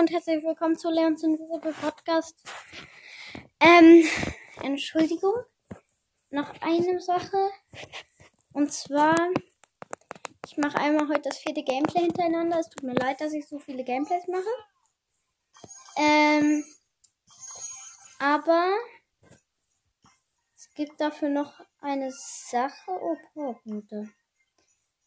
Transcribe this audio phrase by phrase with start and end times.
[0.00, 2.34] und herzlich willkommen zu Leons Invisible Podcast.
[3.60, 4.02] Ähm,
[4.62, 5.34] Entschuldigung,
[6.30, 7.50] noch eine Sache.
[8.54, 9.14] Und zwar,
[10.46, 12.60] ich mache einmal heute das vierte Gameplay hintereinander.
[12.60, 14.42] Es tut mir leid, dass ich so viele Gameplays mache.
[15.98, 16.64] Ähm,
[18.20, 18.72] aber
[20.56, 22.90] es gibt dafür noch eine Sache.
[22.90, 24.08] Oh, Powerpunkte.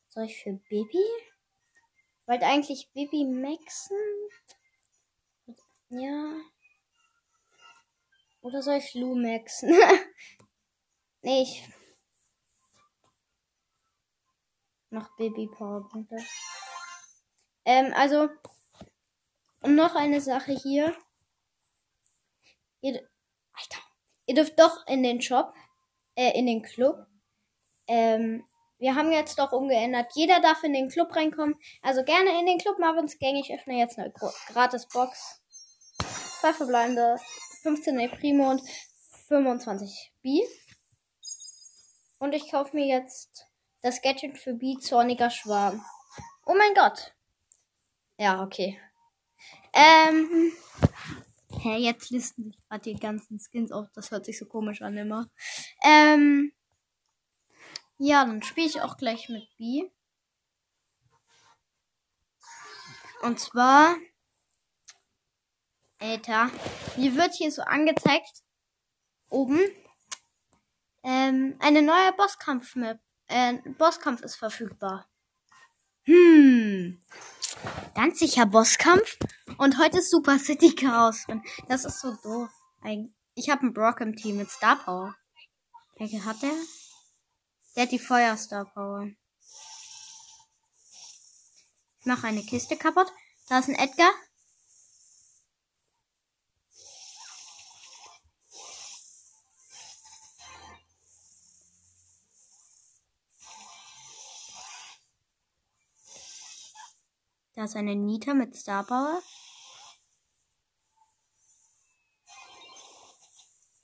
[0.07, 1.03] Soll ich für Baby?
[2.27, 3.97] Wollte eigentlich Bibi maxen?
[5.93, 6.35] Ja.
[8.41, 9.69] Oder soll ich Lu maxen?
[11.21, 11.69] nee, ich
[14.89, 16.17] mach Baby Powerpunkte.
[17.65, 18.29] Ähm, also,
[19.61, 20.97] und noch eine Sache hier.
[22.81, 23.07] Ihr,
[23.53, 23.81] Alter,
[24.25, 25.53] ihr dürft doch in den Shop,
[26.15, 27.07] äh, in den Club,
[27.87, 28.43] ähm,
[28.79, 30.11] wir haben jetzt doch umgeändert.
[30.15, 31.55] Jeder darf in den Club reinkommen.
[31.81, 33.35] Also gerne in den Club Marvins Gang.
[33.35, 35.42] Ich öffne jetzt eine gratis Box.
[36.39, 37.17] Zwei verbleibende.
[37.61, 38.61] 15 El Primo und
[39.27, 40.41] 25 B.
[42.19, 43.45] Und ich kaufe mir jetzt
[43.81, 45.83] das Gadget für B Zorniger Schwarm.
[46.45, 47.13] Oh mein Gott.
[48.17, 48.79] Ja, okay.
[49.73, 50.51] Ähm.
[51.61, 53.87] Hä, jetzt listen sich gerade die ganzen Skins auf.
[53.93, 55.29] Das hört sich so komisch an immer.
[55.83, 56.53] Ähm.
[57.97, 59.89] Ja, dann spiele ich auch gleich mit B.
[63.21, 63.95] Und zwar,
[66.03, 66.51] Alter,
[66.97, 68.43] mir wird hier so angezeigt,
[69.29, 69.61] oben,
[71.01, 75.07] ähm, eine neue Bosskampf-Map, äh, Bosskampf ist verfügbar.
[76.03, 77.01] Hm,
[77.95, 79.17] ganz sicher Bosskampf.
[79.57, 81.41] Und heute ist Super City Chaos drin.
[81.69, 82.49] Das ist so doof.
[83.35, 85.15] Ich habe einen Brock im Team mit Star Power.
[85.97, 86.51] Welche hat der?
[87.77, 89.07] Der hat die Feuerstar Power.
[92.01, 93.07] Ich mache eine Kiste kaputt.
[93.47, 94.11] Da ist ein Edgar.
[107.63, 109.23] Da ist eine Nita mit Star Power.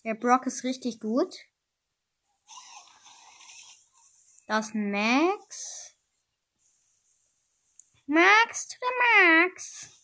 [0.04, 1.34] Der Brock ist richtig gut.
[4.48, 5.96] Das Max.
[8.06, 9.99] Max to the Max.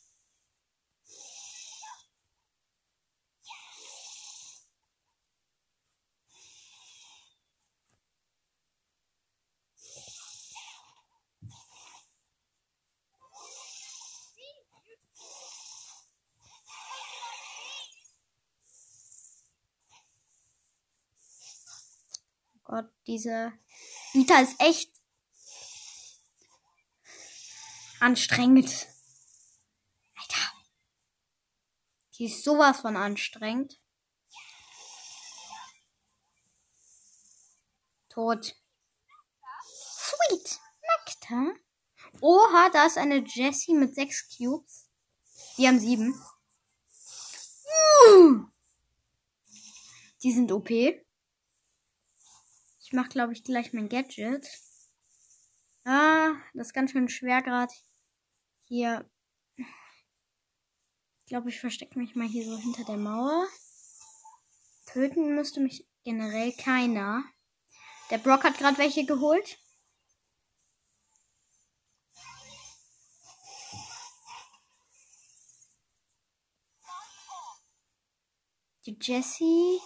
[22.66, 23.54] Gott, diese
[24.14, 24.92] Nita ist echt
[28.00, 28.88] anstrengend.
[30.16, 30.52] Alter.
[32.18, 33.80] Die ist sowas von anstrengend.
[38.10, 38.56] Tot.
[39.64, 40.60] Sweet.
[41.06, 41.54] Nektar.
[42.22, 44.90] Oha, da ist eine Jessie mit sechs Cubes.
[45.58, 46.20] Die haben sieben.
[48.10, 48.46] Uh.
[50.24, 50.72] Die sind OP.
[52.96, 54.48] Mache, glaube ich, gleich mein Gadget.
[55.84, 57.74] Ah, das ist ganz schön schwer gerade.
[58.64, 59.10] Hier.
[59.58, 63.48] Ich glaube, ich verstecke mich mal hier so hinter der Mauer.
[64.86, 67.24] Töten müsste mich generell keiner.
[68.10, 69.58] Der Brock hat gerade welche geholt.
[78.86, 79.80] Die Jessie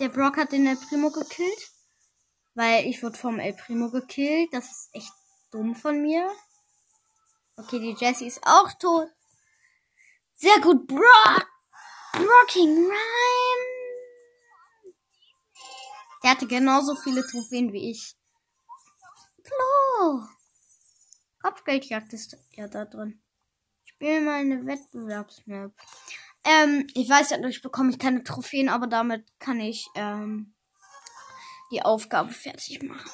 [0.00, 1.70] Der Brock hat den El Primo gekillt.
[2.54, 4.52] Weil ich wurde vom El Primo gekillt.
[4.52, 5.12] Das ist echt
[5.50, 6.30] dumm von mir.
[7.56, 9.08] Okay, die Jessie ist auch tot.
[10.34, 11.46] Sehr gut, Brock.
[12.12, 13.70] Brocking Rhyme.
[16.22, 18.16] Der hatte genauso viele Trophäen wie ich.
[19.44, 20.22] Klo.
[21.42, 23.22] Kopfgeldjagd ist ja da drin.
[23.84, 25.72] Ich spiele mal eine Wettbewerbsmap.
[26.44, 30.54] Ähm, ich weiß, dadurch bekomme ich keine Trophäen, aber damit kann ich ähm,
[31.70, 33.10] die Aufgabe fertig machen.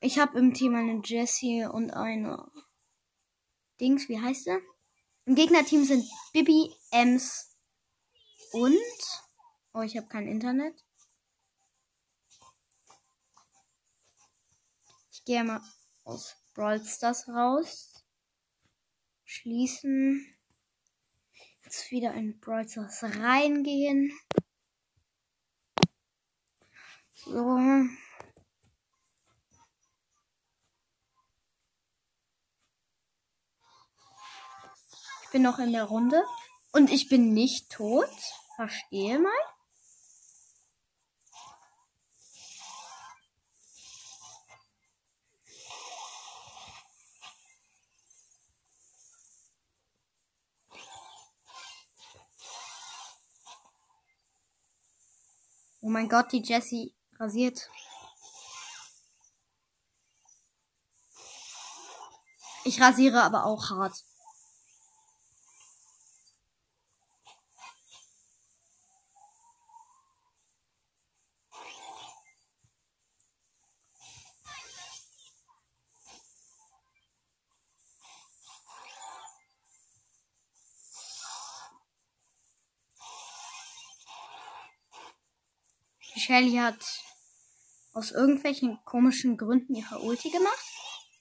[0.00, 2.50] Ich habe im Team eine Jessie und eine
[3.80, 4.58] Dings, wie heißt sie?
[5.24, 7.56] Im Gegnerteam sind Bibi, Ems
[8.52, 8.78] und
[9.74, 10.84] oh, ich habe kein Internet.
[15.10, 15.60] Ich gehe mal
[16.04, 18.04] aus Brawl Stars raus.
[19.24, 20.37] Schließen.
[21.68, 22.64] Jetzt wieder in Brawl
[23.02, 24.10] reingehen.
[27.12, 27.58] So.
[35.24, 36.24] Ich bin noch in der Runde.
[36.72, 38.08] Und ich bin nicht tot.
[38.56, 39.57] Verstehe mal.
[55.80, 57.70] Oh mein Gott, die Jessie rasiert.
[62.64, 64.04] Ich rasiere aber auch hart.
[86.28, 86.84] Shelly hat
[87.94, 90.66] aus irgendwelchen komischen Gründen ihre Ulti gemacht.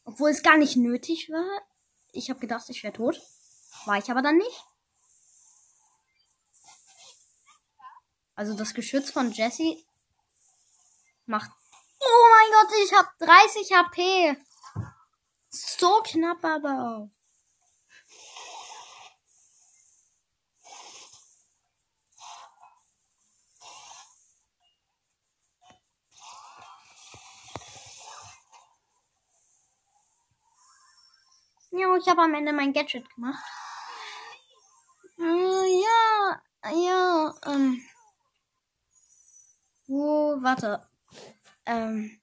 [0.03, 1.61] Obwohl es gar nicht nötig war.
[2.11, 3.21] Ich habe gedacht, ich wäre tot.
[3.85, 4.65] War ich aber dann nicht.
[8.35, 9.77] Also das Geschütz von Jesse
[11.25, 11.51] macht.
[12.01, 14.37] Oh mein Gott, ich habe 30 HP.
[15.47, 17.16] So knapp aber auch.
[31.77, 33.43] Ja, ich habe am Ende mein Gadget gemacht.
[35.19, 36.41] Äh, ja,
[36.71, 37.79] ja, ähm.
[39.85, 40.83] Wo, warte.
[41.67, 42.19] Ähm.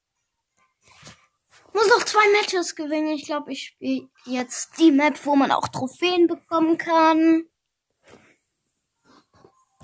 [1.72, 3.12] Muss noch zwei Matches gewinnen.
[3.12, 7.48] Ich glaube, ich spiele jetzt die Map, wo man auch Trophäen bekommen kann.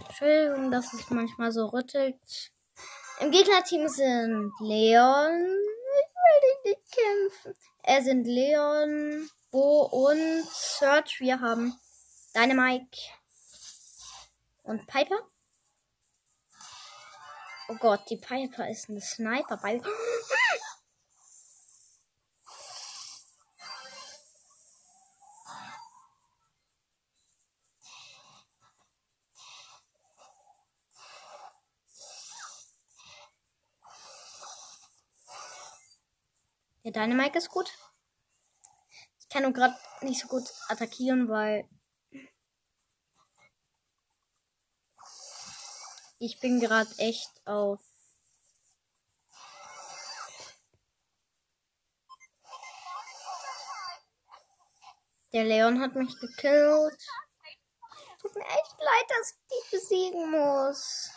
[0.09, 2.53] Entschuldigung, dass es manchmal so rüttelt.
[3.21, 5.57] Im Gegnerteam sind Leon.
[6.01, 7.55] Ich will nicht kämpfen.
[7.85, 11.19] Er sind Leon, Bo und Search.
[11.19, 11.77] Wir haben
[12.37, 12.97] Dynamike
[14.63, 15.19] und Piper.
[17.69, 19.81] Oh Gott, die Piper ist eine Sniper bei.
[36.85, 37.73] Der Dynamike ist gut
[39.31, 41.69] kann nur gerade nicht so gut attackieren, weil
[46.19, 47.81] ich bin gerade echt auf
[55.33, 57.07] Der Leon hat mich gekillt.
[58.21, 61.11] Tut mir echt leid, dass ich dich besiegen muss.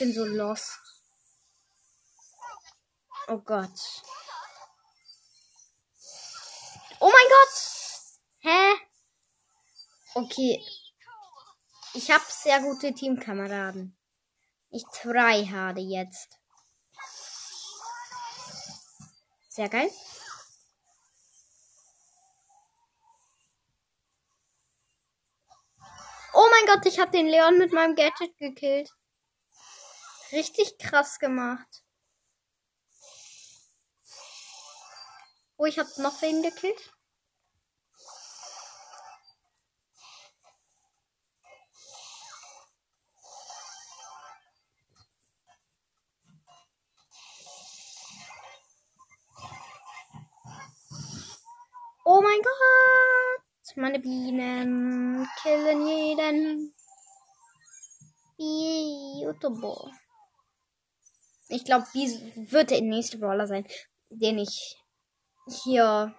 [0.00, 0.80] Bin so lost.
[3.28, 4.02] Oh Gott.
[7.00, 7.56] Oh mein Gott!
[8.38, 8.74] Hä?
[10.14, 10.64] Okay.
[11.92, 13.96] Ich habe sehr gute Teamkameraden.
[14.70, 16.38] Ich tryharde jetzt.
[19.48, 19.90] Sehr geil.
[26.32, 28.90] Oh mein Gott, ich habe den Leon mit meinem Gadget gekillt.
[30.32, 31.84] Richtig krass gemacht.
[35.56, 36.92] Oh, ich habe noch wen gekillt.
[52.04, 53.76] Oh mein Gott!
[53.76, 56.74] Meine Bienen killen jeden.
[58.38, 59.90] YouTuber.
[61.52, 63.66] Ich glaube, dies wird der nächste Brawler sein,
[64.08, 64.80] den ich
[65.64, 66.14] hier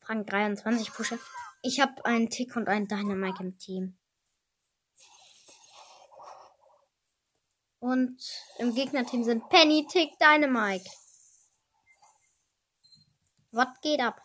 [0.00, 1.20] Frank 23 pushe.
[1.62, 3.96] Ich habe einen Tick und einen Dynamite im Team.
[7.78, 8.20] Und
[8.58, 10.90] im Gegnerteam sind Penny, Tick, Dynamite.
[13.52, 14.20] Was geht ab?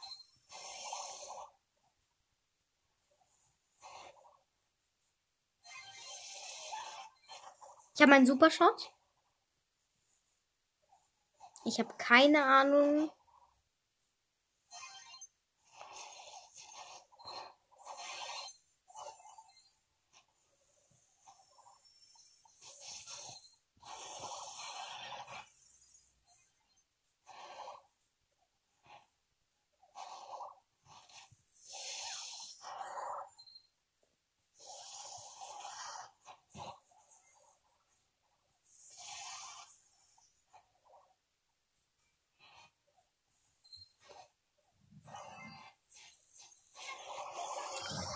[7.93, 8.91] Ich habe einen Supershot.
[11.69, 13.11] Ich habe keine Ahnung.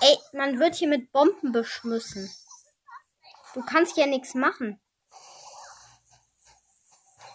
[0.04, 2.30] Ey, man wird hier mit Bomben beschmissen.
[3.54, 4.78] Du kannst ja nichts machen.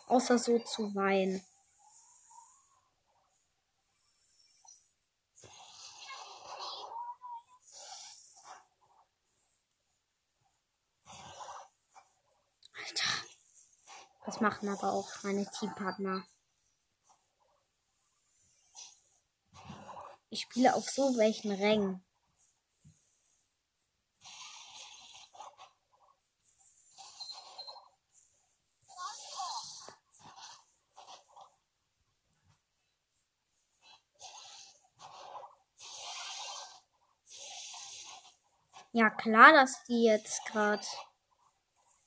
[0.09, 1.43] Außer so zu weinen.
[12.75, 13.09] Alter.
[14.27, 16.27] Das machen aber auch meine Teampartner.
[20.29, 22.05] Ich spiele auf so welchen Rängen.
[38.99, 40.87] Ja, klar, dass die jetzt gerade.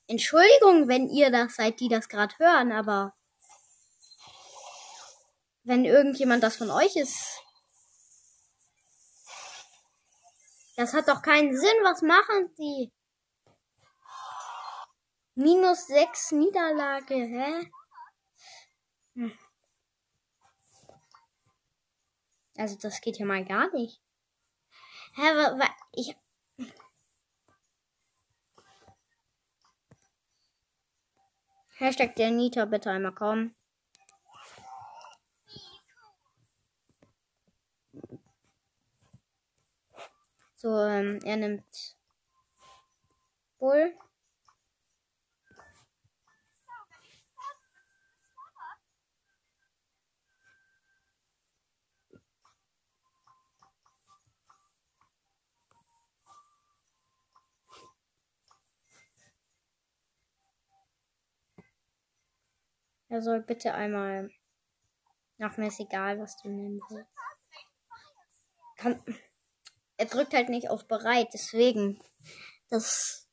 [0.08, 3.14] Entschuldigung, wenn ihr das seid, die das gerade hören, aber
[5.64, 7.40] wenn irgendjemand das von euch ist,
[10.76, 11.76] das hat doch keinen Sinn.
[11.84, 12.92] Was machen die?
[15.34, 17.70] Minus sechs Niederlage, hä?
[19.14, 19.38] Hm.
[22.56, 24.00] Also das geht ja mal gar nicht.
[25.14, 25.22] Hä,
[25.92, 26.16] ich,
[31.82, 33.56] Hashtag der Nita bitte einmal kommen.
[40.54, 41.96] So, ähm, er nimmt
[43.58, 43.92] Bull.
[63.12, 64.30] Er soll bitte einmal.
[65.38, 67.10] Ach, mir ist egal, was du nennen willst.
[68.78, 69.04] Kann,
[69.98, 72.02] er drückt halt nicht auf bereit, deswegen.
[72.70, 73.28] Das.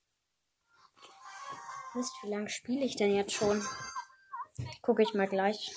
[1.94, 3.66] Wisst, wie lange spiele ich denn jetzt schon?
[4.82, 5.72] Gucke ich mal gleich.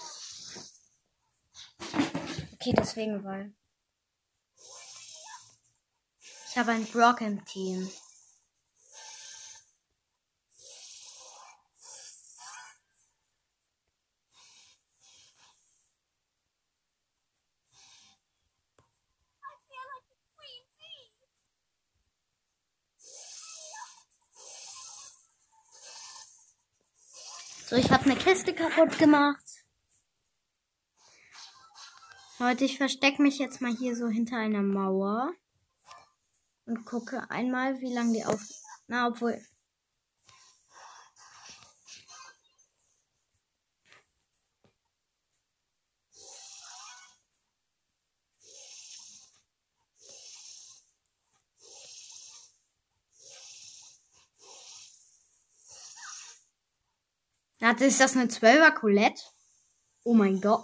[2.55, 3.55] Okay, deswegen, weil.
[6.49, 7.89] Ich habe ein Brock im Team.
[27.73, 29.65] So, ich habe eine Kiste kaputt gemacht.
[32.39, 35.33] Leute, ich verstecke mich jetzt mal hier so hinter einer Mauer.
[36.67, 38.43] Und gucke einmal, wie lange die auf...
[38.89, 39.41] Na, obwohl...
[57.73, 59.23] Warte, ist das eine 12er Colette?
[60.05, 60.63] Oh mein Gott.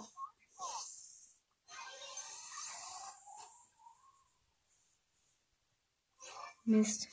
[6.65, 7.07] Mist.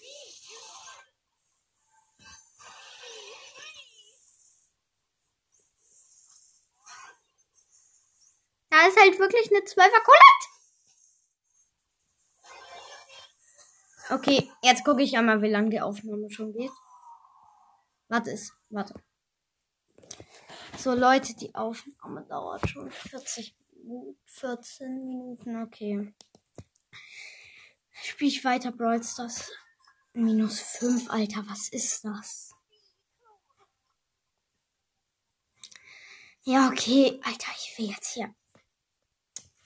[8.69, 10.47] Da ist halt wirklich eine 12er Colette.
[14.11, 16.71] Okay, jetzt gucke ich einmal, wie lange die Aufnahme schon geht.
[18.09, 19.03] Warte, ist, warte.
[20.79, 26.13] So, Leute, die Aufnahme dauert schon 40 Minuten, 14 Minuten, okay.
[28.03, 29.51] Spiel ich weiter Brawl Stars.
[30.13, 32.55] Minus 5, Alter, was ist das?
[36.43, 38.35] Ja, okay, Alter, ich will jetzt hier.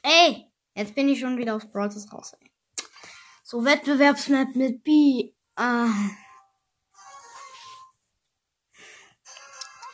[0.03, 2.51] Ey, jetzt bin ich schon wieder aus Brawl Stars raus, ey.
[3.43, 5.35] So, Wettbewerbsmap mit B.
[5.57, 5.91] Ah.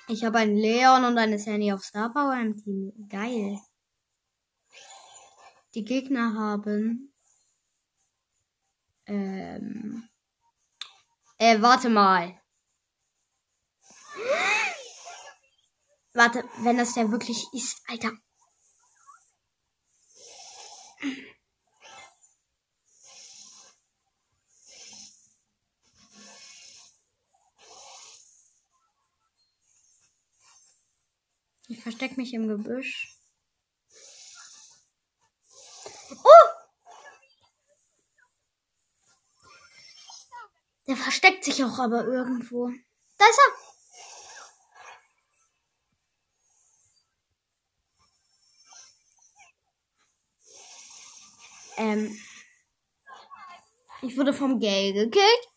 [0.08, 2.92] Ich habe einen Leon und eine Sandy auf Star Power im Team.
[3.08, 3.58] Geil.
[5.74, 7.12] Die Gegner haben.
[9.06, 10.08] Ähm.
[11.38, 12.40] Äh, warte mal.
[16.14, 18.12] Warte, wenn das der wirklich ist, Alter.
[31.68, 33.16] Ich versteck mich im Gebüsch.
[36.10, 36.48] Oh!
[40.86, 42.70] Der versteckt sich auch aber irgendwo.
[43.18, 43.66] Da ist er!
[51.78, 52.18] Ähm.
[54.02, 55.48] Ich wurde vom Gay gekillt.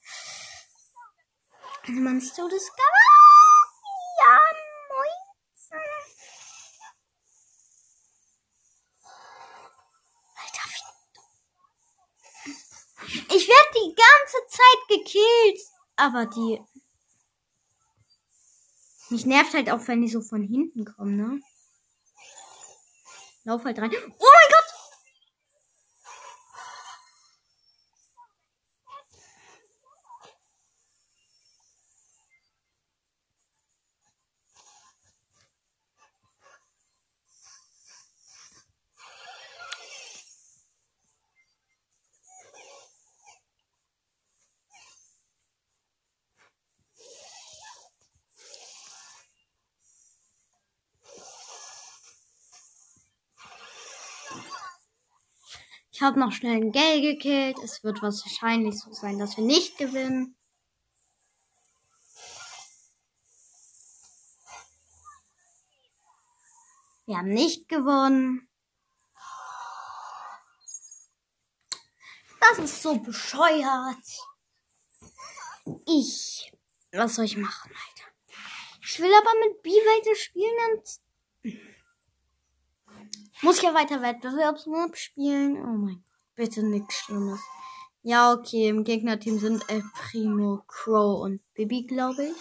[1.87, 2.83] Also man ist Todescover.
[4.19, 4.39] Ja,
[4.89, 5.19] moin.
[10.35, 10.83] Alter, wie...
[13.35, 15.61] Ich werde die ganze Zeit gekillt.
[16.00, 16.62] Aber die...
[19.10, 21.41] Mich nervt halt auch, wenn die so von hinten kommen, ne?
[23.44, 23.91] Lauf halt rein.
[23.91, 24.70] Oh mein Gott!
[56.00, 57.58] Ich habe noch schnell ein Geld gekillt.
[57.62, 60.38] Es wird wahrscheinlich so sein, dass wir nicht gewinnen.
[67.06, 68.48] Wir haben nicht gewonnen.
[72.39, 74.06] Das ist so bescheuert.
[75.86, 76.53] Ich.
[76.94, 78.10] Was soll ich machen, Alter?
[78.82, 81.60] Ich will aber mit B weiter spielen und
[83.41, 85.58] muss ich ja weiter Wettbewerbsmod spielen?
[85.58, 87.39] Oh mein Gott, bitte nichts Schlimmes.
[88.01, 92.35] Ja, okay, im Gegnerteam sind El Primo, Crow und Bibi, glaube ich.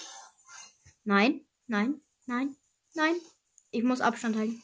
[1.05, 2.57] Nein, nein, nein,
[2.95, 3.17] nein.
[3.71, 4.63] Ich muss Abstand halten.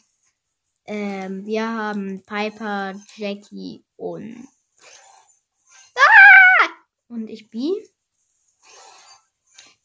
[0.87, 4.47] Ähm, wir haben Piper, Jackie und.
[5.97, 6.69] Ah!
[7.09, 7.73] Und ich B.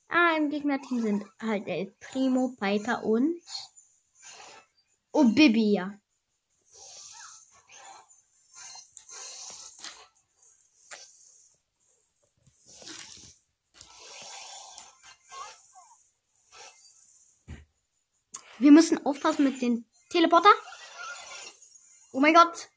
[0.10, 3.42] Ah, im Gegnerteam sind halt El Primo, Piper und.
[5.12, 6.00] Oh, Bibi, ja.
[18.60, 20.52] Wir müssen aufpassen mit den Teleporter.
[22.12, 22.70] Oh mein Gott.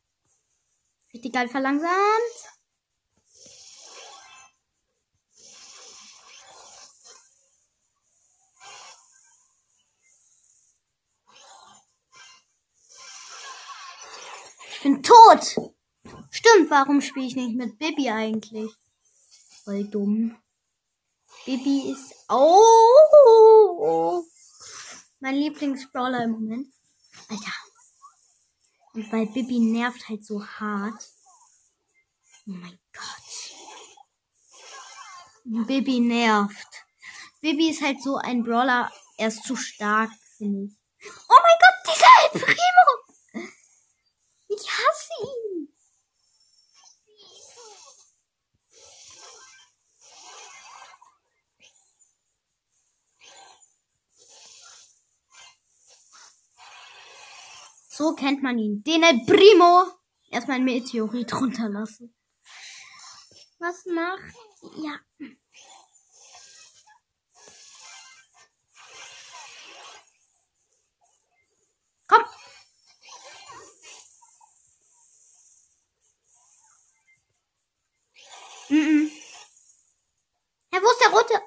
[1.13, 1.91] Richtig geil verlangsamt.
[14.71, 15.57] Ich bin tot.
[16.31, 18.71] Stimmt, warum spiele ich nicht mit Bibi eigentlich?
[19.65, 20.41] Voll dumm.
[21.45, 22.15] Bibi ist.
[22.29, 24.25] Oh!
[25.23, 26.75] Mein Lieblingsbrawler im Moment.
[27.29, 27.53] Alter.
[28.93, 31.01] Und weil Bibi nervt halt so hart.
[32.45, 33.53] Oh mein Gott.
[35.69, 36.87] Bibi nervt.
[37.41, 38.91] Bibi ist halt so ein Brawler.
[39.17, 41.09] Er ist zu stark, finde ich.
[41.29, 43.49] Oh mein Gott, dieser El Primo!
[44.49, 45.53] Ich hasse ihn.
[58.03, 58.83] So kennt man ihn.
[58.83, 59.85] Den El Primo.
[60.29, 62.13] Erstmal ein Meteorit runterlassen.
[63.61, 64.35] Was macht?
[64.75, 64.99] Ja.
[72.09, 72.25] Komm.
[78.69, 79.11] Mm -mm.
[80.73, 81.41] Ja, wo ist der rote?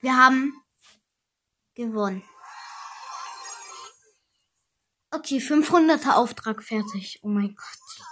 [0.00, 0.64] Wir haben
[1.74, 2.24] gewonnen.
[5.16, 7.20] Okay, 500er Auftrag fertig.
[7.22, 8.06] Oh mein Gott.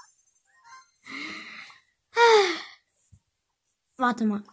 [3.97, 4.45] Warte mal.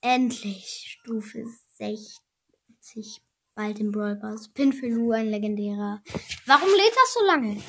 [0.00, 0.98] Endlich.
[1.00, 3.20] Stufe 60.
[3.56, 4.52] Bald im Brawl Pass.
[4.52, 6.02] Pin für Lu, ein legendärer.
[6.46, 7.60] Warum lädt das so lange?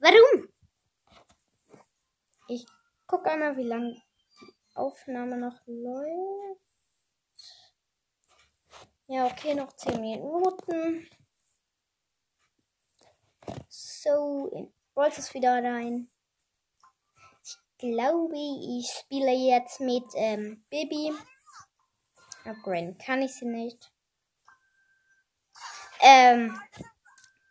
[0.00, 0.48] Warum?
[2.48, 2.66] Ich
[3.06, 6.60] guck einmal, wie lange die Aufnahme noch läuft.
[9.06, 11.08] Ja, okay, noch 10 Minuten.
[13.68, 16.10] So, in Brawlers wieder rein.
[17.44, 21.12] Ich glaube, ich spiele jetzt mit ähm, Bibi.
[22.44, 23.92] Upgraden kann ich sie nicht.
[26.00, 26.60] Ähm,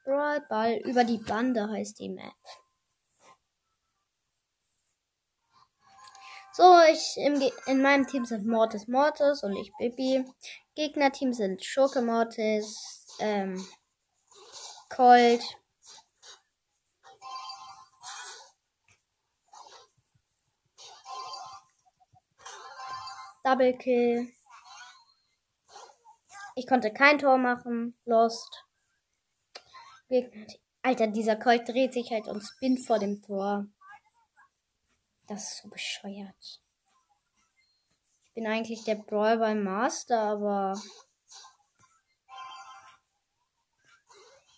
[0.04, 2.34] Brawl Ball über die Bande heißt die Map.
[6.54, 10.26] So, ich im, in meinem Team sind Mortis Mortis und ich Bibi.
[10.76, 13.64] Gegnerteam sind Schurke Mortis, ähm,
[14.90, 15.44] Colt,
[23.48, 24.28] Double Kill.
[26.56, 27.98] Ich konnte kein Tor machen.
[28.04, 28.66] Lost.
[30.82, 33.66] Alter, dieser Colt dreht sich halt und spinnt vor dem Tor.
[35.28, 36.62] Das ist so bescheuert.
[38.36, 40.78] bin eigentlich der Brawl beim Master, aber.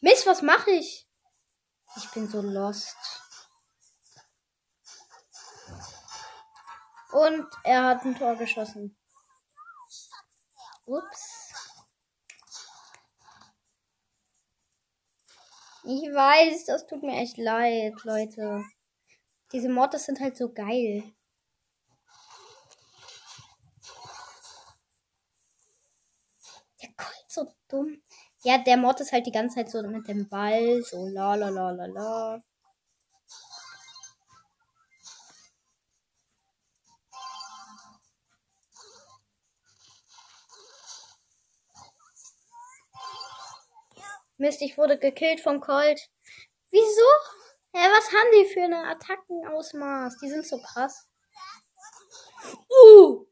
[0.02, 1.08] Mist, was mache ich?
[1.95, 2.97] Ich bin so lost.
[7.12, 8.95] Und er hat ein Tor geschossen.
[10.86, 11.54] Ups.
[15.84, 18.63] Ich weiß, das tut mir echt leid, Leute.
[19.52, 21.04] Diese Mordes sind halt so geil.
[26.82, 28.02] Der Colt so dumm.
[28.43, 31.50] Ja, der Mod ist halt die ganze Zeit so mit dem Ball, so la la
[31.50, 32.43] la la la.
[44.39, 46.10] Mist, ich wurde gekillt vom Colt.
[46.71, 47.10] Wieso?
[47.73, 50.17] Hä, was haben die für eine Attackenausmaß?
[50.19, 51.10] Die sind so krass.
[52.69, 53.25] Uh!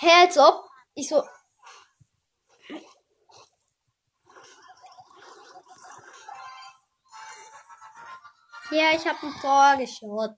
[0.00, 1.22] Hä, als ob ich so.
[8.74, 10.36] Ja, ich habe ein Tor geschaut.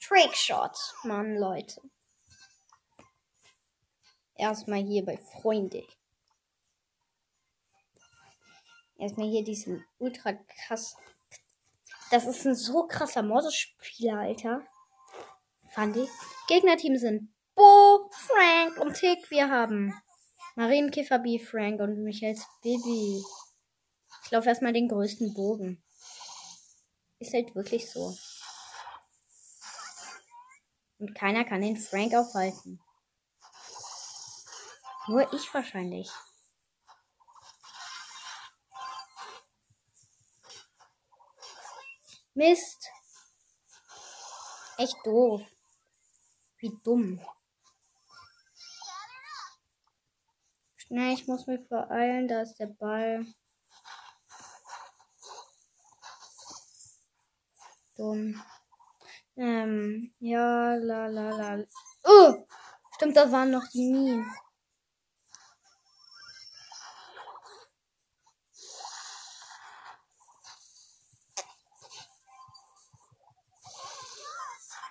[0.00, 1.80] Trickshot, Mann, Leute.
[4.34, 5.86] Erstmal hier bei Freunde.
[8.98, 10.96] Erstmal hier diesen ultra krass.
[12.10, 14.66] Das ist ein so krasser Modus-Spieler, Alter.
[15.70, 16.10] Fand ich.
[16.48, 19.30] Gegnerteam sind Bo, Frank und Tick.
[19.30, 19.94] Wir haben
[20.56, 23.22] Marienkäfer B, Frank und Michaels Baby.
[24.32, 25.84] Ich laufe erstmal den größten Bogen.
[27.18, 28.16] Ist halt wirklich so.
[30.96, 32.80] Und keiner kann den Frank aufhalten.
[35.06, 36.10] Nur ich wahrscheinlich.
[42.32, 42.88] Mist.
[44.78, 45.42] Echt doof.
[46.56, 47.20] Wie dumm.
[50.76, 52.28] Schnell, ich muss mich beeilen.
[52.28, 53.26] Da ist der Ball.
[57.96, 58.42] Dumm.
[59.36, 61.64] Ähm, ja, la la la.
[62.04, 62.46] Oh!
[62.94, 64.26] Stimmt, das waren noch die Minen.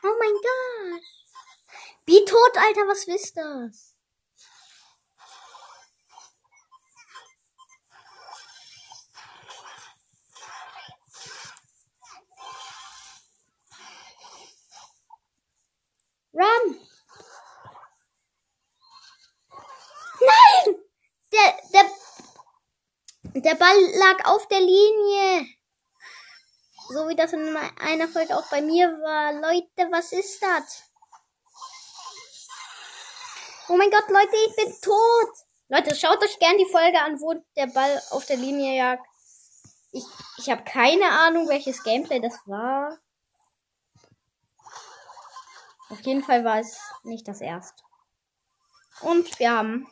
[0.04, 1.04] Oh mein Gott.
[2.06, 3.96] Wie tot, Alter, was wisst das?
[16.34, 16.80] Run!
[20.20, 20.76] Nein!
[21.32, 25.48] Der, der, der Ball lag auf der Linie.
[26.90, 29.34] So wie das in einer Folge auch bei mir war.
[29.34, 30.84] Leute, was ist das?
[33.70, 35.30] Oh mein Gott, Leute, ich bin tot.
[35.70, 39.06] Leute, schaut euch gern die Folge an, wo der Ball auf der Linie jagt.
[39.92, 40.06] Ich,
[40.40, 42.98] ich habe keine Ahnung, welches Gameplay das war.
[45.90, 47.84] Auf jeden Fall war es nicht das erste.
[49.02, 49.88] Und wir haben.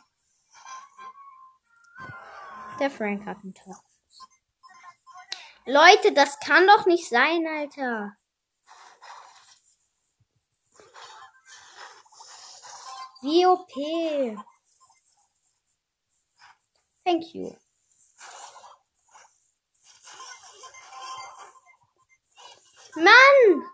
[2.80, 3.78] Der Frank hat ein Tor.
[5.66, 8.16] Leute, das kann doch nicht sein, Alter.
[13.22, 13.70] Wie OP.
[17.04, 17.54] Thank you.
[22.96, 23.70] Mann!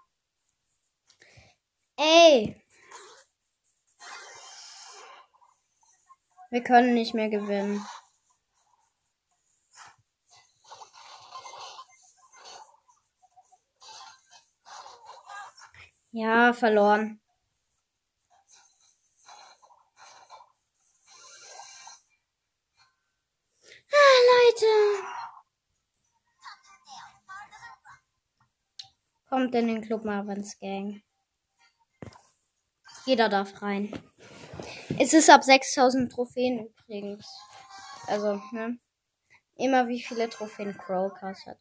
[1.97, 2.61] Ey.
[6.49, 7.85] Wir können nicht mehr gewinnen.
[16.17, 17.19] Ja, verloren.
[23.91, 24.65] Ah, Leute.
[29.27, 31.03] Kommt in den Club Marvins Gang.
[33.05, 33.91] Jeder darf rein.
[34.97, 37.27] Es ist ab 6000 Trophäen übrigens.
[38.07, 38.79] Also, ne?
[39.55, 41.59] Immer wie viele Trophäen Crowcast hat.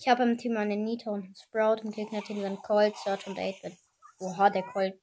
[0.00, 1.82] Ich habe im Team einen Nita und einen Sprout.
[1.82, 3.76] Im Gegnerteam sind Colt, Search und 8-Bit.
[4.20, 5.00] Oha, der Colt.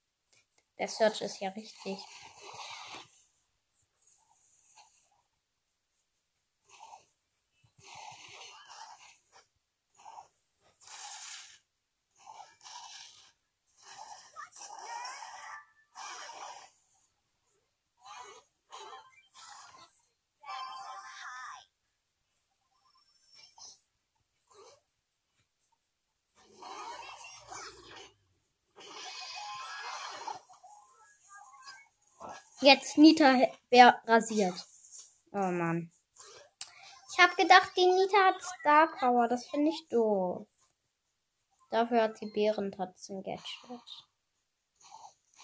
[0.79, 1.97] Der Search ist ja richtig.
[32.65, 33.37] Jetzt Nita
[33.69, 34.55] wär rasiert.
[35.31, 35.91] Oh Mann.
[37.11, 39.27] Ich habe gedacht, die Nita hat Star Power.
[39.27, 40.47] Das finde ich doof.
[41.69, 43.83] Dafür hat sie Bärentatzen Gadget.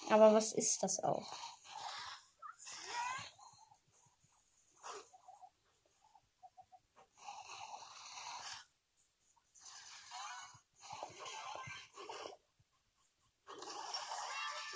[0.09, 1.31] Aber was ist das auch?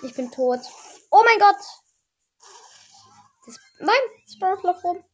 [0.04, 0.60] Ich bin tot.
[1.10, 1.85] Oh mein Gott!
[3.78, 5.04] Nein, Sprout läuft rum.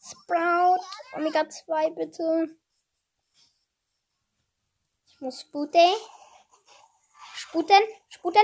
[0.00, 2.56] Sprout, Omega 2, bitte.
[5.06, 5.94] Ich muss sputen.
[7.34, 8.42] Sputen, sputen.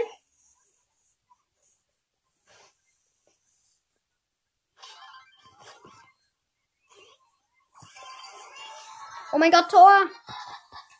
[9.33, 10.11] Oh mein Gott, Tor!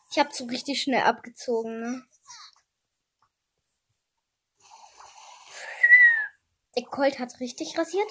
[0.09, 2.07] Ich hab so richtig schnell abgezogen, ne?
[6.77, 8.09] Der Colt hat richtig rasiert.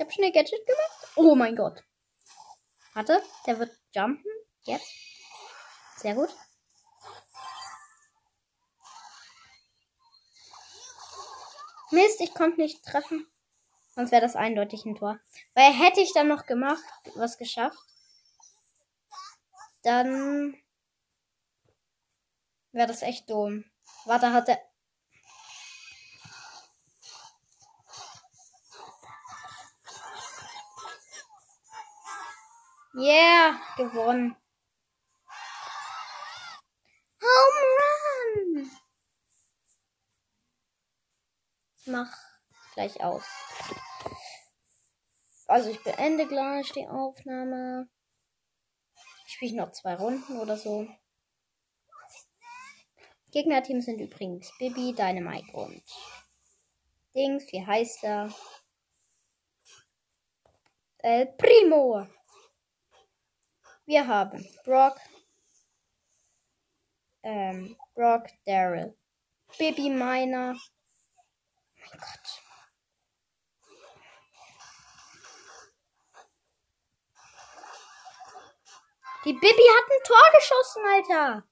[0.00, 1.08] Ich habe schnell Gadget gemacht.
[1.16, 1.84] Oh mein Gott.
[2.94, 4.24] Warte, der wird jumpen.
[4.62, 4.90] Jetzt.
[5.98, 6.30] Sehr gut.
[11.90, 13.30] Mist, ich konnte nicht treffen.
[13.94, 15.20] Sonst wäre das eindeutig ein Tor.
[15.52, 16.82] Weil hätte ich dann noch gemacht,
[17.16, 17.76] was geschafft,
[19.82, 20.56] dann
[22.72, 23.70] wäre das echt dumm.
[24.06, 24.69] Warte, hat er.
[32.92, 34.36] Yeah, gewonnen.
[37.22, 38.70] Home Run!
[41.86, 42.12] Mach
[42.74, 43.24] gleich aus.
[45.46, 47.88] Also ich beende gleich die Aufnahme.
[49.26, 50.88] Ich spiele noch zwei Runden oder so.
[53.30, 55.84] Gegnerteams sind übrigens Bibi, Dynamite und
[57.14, 58.34] Dings, wie heißt er?
[60.98, 62.06] El Primo.
[63.86, 64.98] Wir haben Brock,
[67.22, 68.96] ähm, Brock, Daryl,
[69.58, 70.54] Bibi, Miner.
[71.74, 72.42] Mein Gott.
[79.24, 81.50] Die Bibi hat ein Tor geschossen, Alter.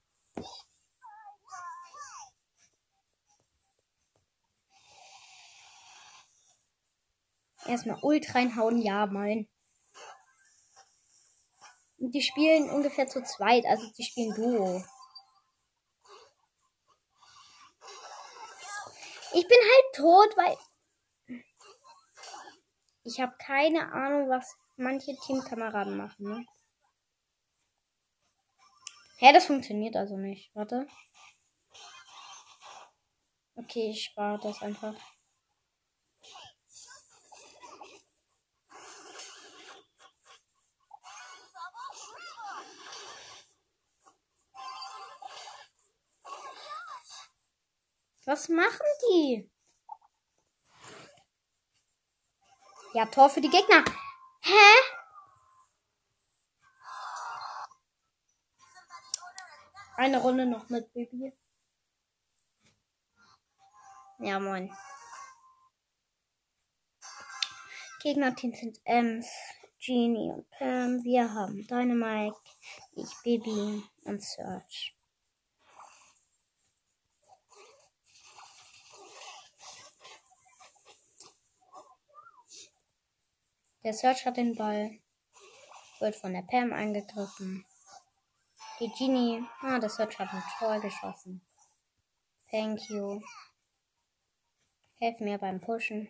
[7.67, 9.47] Erstmal Ult reinhauen, ja, mein.
[12.01, 14.85] Die spielen ungefähr zu zweit, also die spielen Duo.
[19.35, 20.57] Ich bin halt tot, weil
[23.05, 26.25] ich habe keine Ahnung, was manche Teamkameraden machen.
[26.25, 26.47] Ne?
[29.19, 30.55] Hä, das funktioniert also nicht.
[30.55, 30.87] Warte.
[33.57, 34.95] Okay, ich spare das einfach.
[48.29, 49.51] Was machen die?
[52.93, 53.83] Ja, Tor für die Gegner.
[54.43, 54.69] Hä?
[59.97, 61.33] Eine Runde noch mit Baby.
[64.19, 64.77] Ja, moin.
[68.03, 69.27] Gegnerteams sind Ems,
[69.81, 71.03] Genie und Pam.
[71.03, 72.37] Wir haben Dynamite,
[72.93, 74.98] ich, Baby und Search.
[83.85, 84.99] Der Search hat den Ball.
[86.01, 87.65] Wird von der Pam angegriffen.
[88.81, 89.43] Die Genie.
[89.61, 91.41] Ah, der Search hat ein Tor geschossen.
[92.51, 93.21] Thank you.
[94.99, 96.09] Helf mir beim Pushen.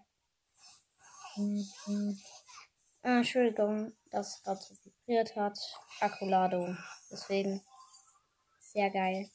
[3.03, 5.59] Ah, Entschuldigung, dass es gerade so vibriert hat.
[6.01, 6.75] Akkulado.
[7.11, 7.63] Deswegen.
[8.61, 9.31] Sehr geil.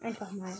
[0.00, 0.56] Einfach mal.